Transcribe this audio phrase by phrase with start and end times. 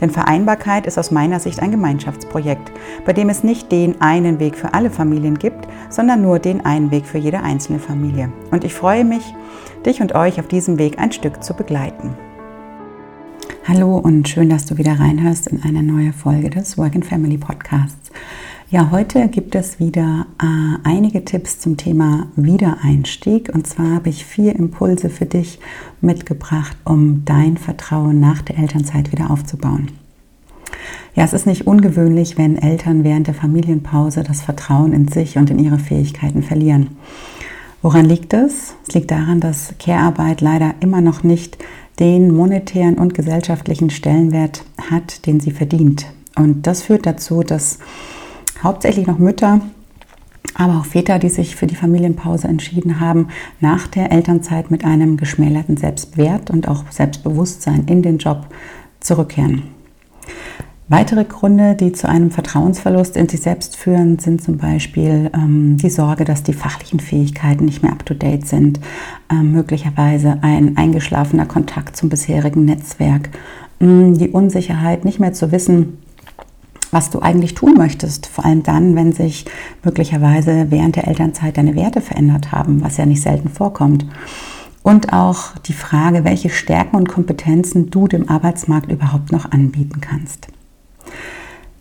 [0.00, 2.72] Denn Vereinbarkeit ist aus meiner Sicht ein Gemeinschaftsprojekt,
[3.04, 6.90] bei dem es nicht den einen Weg für alle Familien gibt, sondern nur den einen
[6.90, 8.32] Weg für jede einzelne Familie.
[8.50, 9.34] Und ich freue mich,
[9.84, 12.14] dich und euch auf diesem Weg ein Stück zu begleiten.
[13.68, 17.36] Hallo und schön, dass du wieder reinhörst in eine neue Folge des Work and Family
[17.36, 18.12] Podcasts.
[18.68, 23.48] Ja, heute gibt es wieder äh, einige Tipps zum Thema Wiedereinstieg.
[23.54, 25.60] Und zwar habe ich vier Impulse für dich
[26.00, 29.92] mitgebracht, um dein Vertrauen nach der Elternzeit wieder aufzubauen.
[31.14, 35.48] Ja, es ist nicht ungewöhnlich, wenn Eltern während der Familienpause das Vertrauen in sich und
[35.48, 36.96] in ihre Fähigkeiten verlieren.
[37.82, 38.74] Woran liegt es?
[38.88, 41.56] Es liegt daran, dass Care-Arbeit leider immer noch nicht
[42.00, 46.06] den monetären und gesellschaftlichen Stellenwert hat, den sie verdient.
[46.34, 47.78] Und das führt dazu, dass
[48.62, 49.60] hauptsächlich noch Mütter,
[50.54, 53.28] aber auch Väter, die sich für die Familienpause entschieden haben,
[53.60, 58.46] nach der Elternzeit mit einem geschmälerten Selbstwert und auch Selbstbewusstsein in den Job
[59.00, 59.62] zurückkehren.
[60.88, 65.90] Weitere Gründe, die zu einem Vertrauensverlust in sich selbst führen, sind zum Beispiel ähm, die
[65.90, 68.78] Sorge, dass die fachlichen Fähigkeiten nicht mehr up-to-date sind,
[69.28, 73.30] ähm, möglicherweise ein eingeschlafener Kontakt zum bisherigen Netzwerk,
[73.80, 75.98] ähm, die Unsicherheit, nicht mehr zu wissen,
[76.96, 78.26] was du eigentlich tun möchtest.
[78.26, 79.44] Vor allem dann, wenn sich
[79.84, 84.06] möglicherweise während der Elternzeit deine Werte verändert haben, was ja nicht selten vorkommt.
[84.82, 90.48] Und auch die Frage, welche Stärken und Kompetenzen du dem Arbeitsmarkt überhaupt noch anbieten kannst.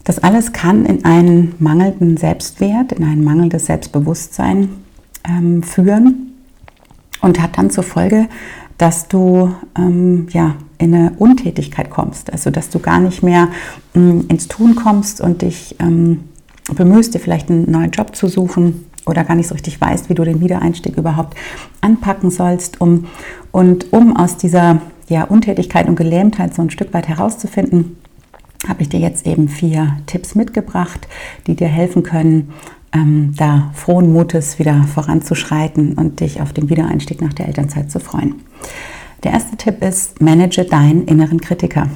[0.03, 4.67] Das alles kann in einen mangelnden Selbstwert, in ein mangelndes Selbstbewusstsein
[5.25, 6.33] ähm, führen
[7.21, 8.27] und hat dann zur Folge,
[8.77, 13.49] dass du ähm, ja, in eine Untätigkeit kommst, also dass du gar nicht mehr
[13.95, 16.25] ähm, ins Tun kommst und dich ähm,
[16.73, 20.15] bemühst, dir vielleicht einen neuen Job zu suchen oder gar nicht so richtig weißt, wie
[20.15, 21.37] du den Wiedereinstieg überhaupt
[21.81, 23.05] anpacken sollst, um,
[23.51, 27.97] und um aus dieser ja, Untätigkeit und Gelähmtheit so ein Stück weit herauszufinden,
[28.67, 31.07] habe ich dir jetzt eben vier Tipps mitgebracht,
[31.45, 32.53] die dir helfen können,
[32.95, 37.99] ähm, da frohen Mutes wieder voranzuschreiten und dich auf den Wiedereinstieg nach der Elternzeit zu
[37.99, 38.35] freuen.
[39.23, 41.89] Der erste Tipp ist, manage deinen inneren Kritiker.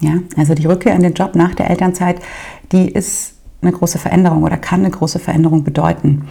[0.00, 2.20] Ja, also die Rückkehr in den Job nach der Elternzeit,
[2.70, 6.28] die ist eine große Veränderung oder kann eine große Veränderung bedeuten.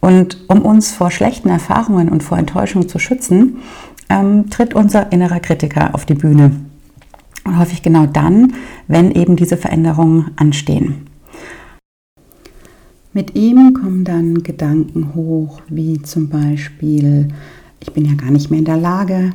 [0.00, 3.56] Und um uns vor schlechten Erfahrungen und vor Enttäuschung zu schützen,
[4.08, 6.52] ähm, tritt unser innerer Kritiker auf die Bühne.
[7.44, 8.52] Und häufig genau dann,
[8.86, 11.07] wenn eben diese Veränderungen anstehen.
[13.18, 17.26] Mit ihm kommen dann Gedanken hoch, wie zum Beispiel,
[17.80, 19.32] ich bin ja gar nicht mehr in der Lage,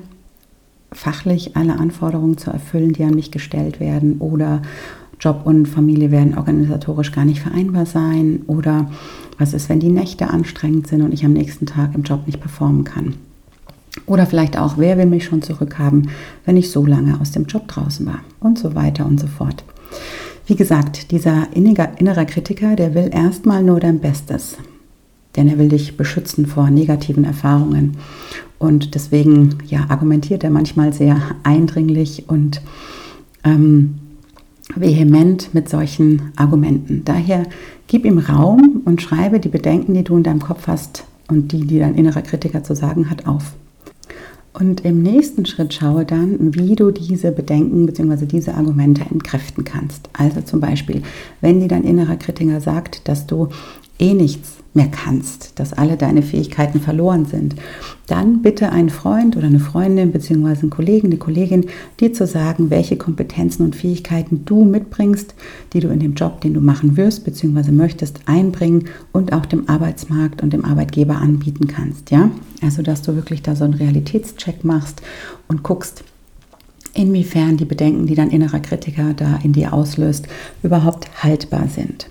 [0.94, 4.61] fachlich alle Anforderungen zu erfüllen, die an mich gestellt werden, oder
[5.19, 8.89] Job und Familie werden organisatorisch gar nicht vereinbar sein, oder
[9.38, 12.39] was ist, wenn die Nächte anstrengend sind und ich am nächsten Tag im Job nicht
[12.39, 13.16] performen kann.
[14.05, 16.07] Oder vielleicht auch, wer will mich schon zurückhaben,
[16.45, 19.66] wenn ich so lange aus dem Job draußen war und so weiter und so fort.
[20.45, 24.57] Wie gesagt, dieser innere Kritiker, der will erstmal nur dein Bestes.
[25.35, 27.97] Denn er will dich beschützen vor negativen Erfahrungen.
[28.59, 32.61] Und deswegen ja, argumentiert er manchmal sehr eindringlich und
[33.43, 33.95] ähm,
[34.75, 37.03] vehement mit solchen Argumenten.
[37.05, 37.43] Daher
[37.87, 41.65] gib ihm Raum und schreibe die Bedenken, die du in deinem Kopf hast und die,
[41.65, 43.53] die dein innerer Kritiker zu sagen hat, auf.
[44.53, 48.28] Und im nächsten Schritt schaue dann, wie du diese Bedenken bzw.
[48.28, 50.09] diese Argumente entkräften kannst.
[50.14, 51.02] Also zum Beispiel,
[51.41, 53.50] wenn dir dein innerer Kritiker sagt, dass du
[54.03, 57.56] eh nichts mehr kannst, dass alle deine Fähigkeiten verloren sind,
[58.08, 60.62] dann bitte einen Freund oder eine Freundin bzw.
[60.62, 61.68] einen Kollegen, eine Kollegin,
[62.00, 65.36] dir zu sagen, welche Kompetenzen und Fähigkeiten du mitbringst,
[65.72, 67.72] die du in dem Job, den du machen wirst bzw.
[67.72, 72.11] möchtest, einbringen und auch dem Arbeitsmarkt und dem Arbeitgeber anbieten kannst.
[72.11, 72.32] Ja?
[72.61, 75.02] Also, dass du wirklich da so einen Realitätscheck machst
[75.47, 76.03] und guckst,
[76.96, 80.28] inwiefern die Bedenken, die dein innerer Kritiker da in dir auslöst,
[80.61, 82.08] überhaupt haltbar sind.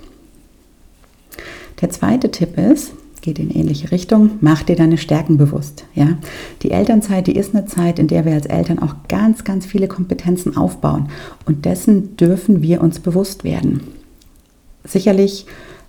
[1.82, 2.92] Der zweite Tipp ist,
[3.22, 5.84] geht in ähnliche Richtung, mach dir deine Stärken bewusst.
[5.94, 6.16] Ja?
[6.62, 9.88] Die Elternzeit, die ist eine Zeit, in der wir als Eltern auch ganz, ganz viele
[9.88, 11.08] Kompetenzen aufbauen.
[11.44, 13.80] Und dessen dürfen wir uns bewusst werden.
[14.84, 15.46] Sicherlich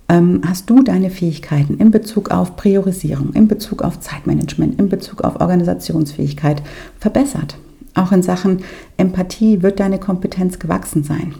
[0.09, 5.23] ähm, hast du deine Fähigkeiten in Bezug auf Priorisierung, in Bezug auf Zeitmanagement, in Bezug
[5.23, 6.61] auf Organisationsfähigkeit
[6.99, 7.57] verbessert.
[7.95, 8.63] Auch in Sachen
[8.97, 11.35] Empathie wird deine Kompetenz gewachsen sein.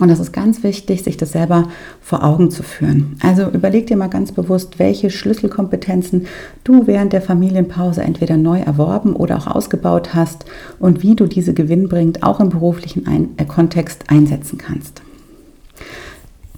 [0.00, 1.68] Und das ist ganz wichtig, sich das selber
[2.00, 3.16] vor Augen zu führen.
[3.22, 6.26] Also überleg dir mal ganz bewusst, welche Schlüsselkompetenzen
[6.64, 10.46] du während der Familienpause entweder neu erworben oder auch ausgebaut hast
[10.80, 15.02] und wie du diese gewinnbringend auch im beruflichen ein äh, Kontext einsetzen kannst.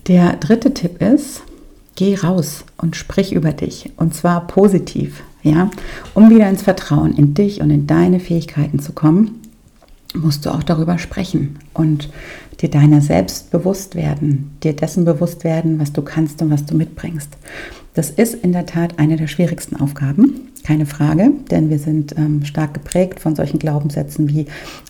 [0.06, 1.42] Der dritte Tipp ist,
[1.94, 5.70] geh raus und sprich über dich und zwar positiv, ja,
[6.14, 9.42] um wieder ins Vertrauen in dich und in deine Fähigkeiten zu kommen
[10.16, 12.10] musst du auch darüber sprechen und
[12.60, 16.76] dir deiner selbst bewusst werden, dir dessen bewusst werden, was du kannst und was du
[16.76, 17.36] mitbringst.
[17.94, 22.44] Das ist in der Tat eine der schwierigsten Aufgaben, keine Frage, denn wir sind ähm,
[22.44, 24.46] stark geprägt von solchen Glaubenssätzen wie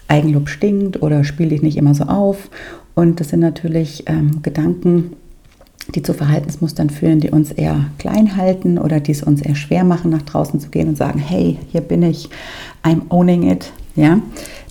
[0.08, 2.50] Eigenlob stinkt oder spiel dich nicht immer so auf.
[2.94, 5.12] Und das sind natürlich ähm, Gedanken,
[5.94, 9.84] die zu Verhaltensmustern führen, die uns eher klein halten oder die es uns eher schwer
[9.84, 12.28] machen, nach draußen zu gehen und sagen, hey, hier bin ich,
[12.82, 13.72] I'm owning it.
[13.96, 14.20] Ja,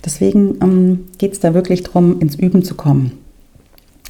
[0.04, 3.12] deswegen ähm, geht es da wirklich darum, ins Üben zu kommen.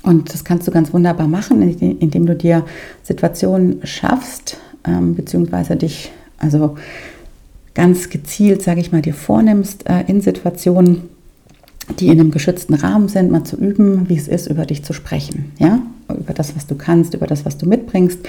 [0.02, 2.64] Und das kannst du ganz wunderbar machen, indem du dir
[3.02, 6.76] Situationen schaffst, ähm, beziehungsweise dich also
[7.74, 11.02] ganz gezielt, sage ich mal, dir vornimmst äh, in Situationen,
[11.98, 14.92] die in einem geschützten Rahmen sind, mal zu üben, wie es ist, über dich zu
[14.92, 15.52] sprechen.
[15.58, 15.80] Ja?
[16.08, 18.20] Über das, was du kannst, über das, was du mitbringst.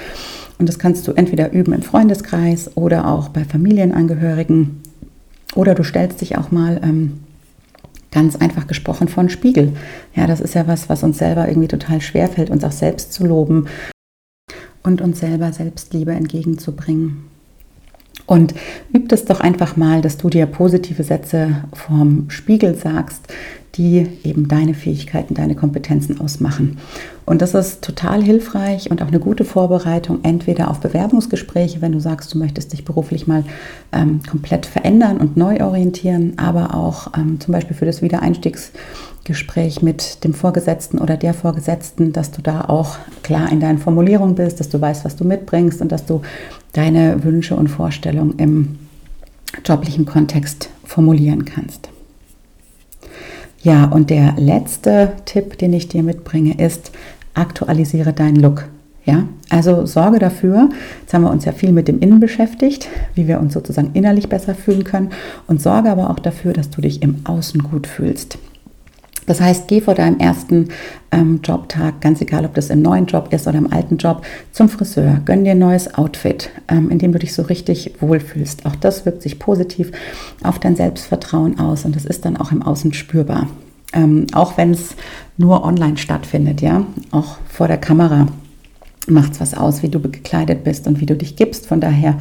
[0.58, 4.82] Und das kannst du entweder üben im Freundeskreis oder auch bei Familienangehörigen
[5.56, 7.20] oder du stellst dich auch mal ähm,
[8.12, 9.74] ganz einfach gesprochen vor einen Spiegel.
[10.16, 13.14] Ja, das ist ja was, was uns selber irgendwie total schwer fällt, uns auch selbst
[13.14, 13.68] zu loben
[14.84, 17.26] und uns selber Selbstliebe entgegenzubringen.
[18.26, 18.54] Und
[18.94, 23.22] üb es doch einfach mal, dass du dir positive Sätze vorm Spiegel sagst,
[23.76, 26.78] die eben deine Fähigkeiten, deine Kompetenzen ausmachen.
[27.28, 32.00] Und das ist total hilfreich und auch eine gute Vorbereitung, entweder auf Bewerbungsgespräche, wenn du
[32.00, 33.44] sagst, du möchtest dich beruflich mal
[33.92, 40.24] ähm, komplett verändern und neu orientieren, aber auch ähm, zum Beispiel für das Wiedereinstiegsgespräch mit
[40.24, 44.70] dem Vorgesetzten oder der Vorgesetzten, dass du da auch klar in deinen Formulierungen bist, dass
[44.70, 46.22] du weißt, was du mitbringst und dass du
[46.72, 48.80] deine Wünsche und Vorstellungen im
[49.66, 51.90] joblichen Kontext formulieren kannst.
[53.62, 56.92] Ja, und der letzte Tipp, den ich dir mitbringe, ist,
[57.34, 58.68] aktualisiere deinen Look.
[59.06, 60.70] Ja, also sorge dafür,
[61.00, 64.28] jetzt haben wir uns ja viel mit dem Innen beschäftigt, wie wir uns sozusagen innerlich
[64.28, 65.12] besser fühlen können
[65.48, 68.38] und sorge aber auch dafür, dass du dich im Außen gut fühlst.
[69.28, 70.70] Das heißt, geh vor deinem ersten
[71.12, 74.70] ähm, Jobtag, ganz egal, ob das im neuen Job ist oder im alten Job, zum
[74.70, 75.22] Friseur.
[75.26, 78.66] Gönn dir ein neues Outfit, ähm, in dem du dich so richtig wohlfühlst.
[78.66, 79.92] Auch das wirkt sich positiv
[80.44, 83.48] auf dein Selbstvertrauen aus und das ist dann auch im Außen spürbar.
[83.94, 84.96] Ähm, auch wenn es
[85.38, 88.28] nur online stattfindet, ja, auch vor der Kamera
[89.08, 91.68] macht es was aus, wie du gekleidet bist und wie du dich gibst.
[91.68, 92.18] Von daher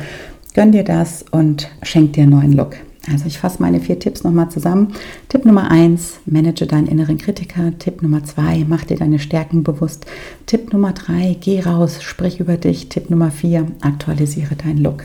[0.55, 2.77] gönn dir das und schenk dir einen neuen Look.
[3.13, 4.93] Also ich fasse meine vier Tipps nochmal zusammen.
[5.29, 7.73] Tipp Nummer eins, manage deinen inneren Kritiker.
[7.79, 10.07] Tipp Nummer zwei, mach dir deine Stärken bewusst.
[10.47, 12.89] Tipp Nummer drei, geh raus, sprich über dich.
[12.89, 15.05] Tipp Nummer vier, aktualisiere deinen Look.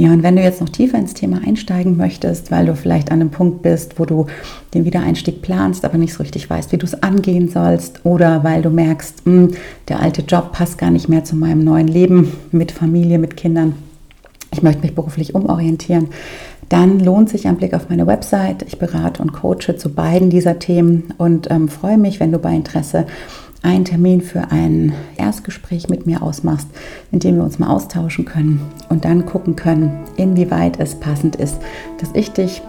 [0.00, 3.20] Ja, und wenn du jetzt noch tiefer ins Thema einsteigen möchtest, weil du vielleicht an
[3.20, 4.28] einem Punkt bist, wo du
[4.72, 8.62] den Wiedereinstieg planst, aber nicht so richtig weißt, wie du es angehen sollst, oder weil
[8.62, 9.54] du merkst, mh, hm,
[9.88, 13.74] der alte Job passt gar nicht mehr zu meinem neuen Leben mit Familie, mit Kindern,
[14.52, 16.08] ich möchte mich beruflich umorientieren,
[16.68, 18.62] dann lohnt sich ein Blick auf meine Website.
[18.62, 22.54] Ich berate und coache zu beiden dieser Themen und ähm, freue mich, wenn du bei
[22.54, 23.06] Interesse
[23.62, 26.68] einen Termin für ein Erstgespräch mit mir ausmachst,
[27.12, 31.58] in dem wir uns mal austauschen können und dann gucken können, inwieweit es passend ist,
[31.98, 32.62] dass ich dich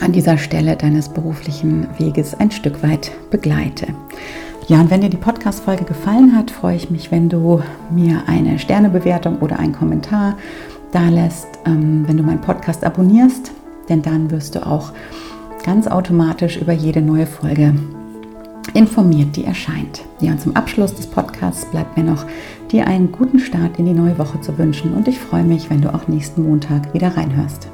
[0.00, 3.86] an dieser Stelle deines beruflichen Weges ein Stück weit begleite.
[4.68, 8.58] Ja, und wenn dir die Podcast-Folge gefallen hat, freue ich mich, wenn du mir eine
[8.58, 10.36] Sternebewertung oder einen Kommentar
[10.92, 13.50] da lässt, ähm, wenn du meinen Podcast abonnierst,
[13.88, 14.92] denn dann wirst du auch
[15.64, 17.74] ganz automatisch über jede neue Folge
[18.74, 20.02] informiert, die erscheint.
[20.20, 22.24] Ja, und zum Abschluss des Podcasts bleibt mir noch,
[22.70, 25.82] dir einen guten Start in die neue Woche zu wünschen und ich freue mich, wenn
[25.82, 27.68] du auch nächsten Montag wieder reinhörst.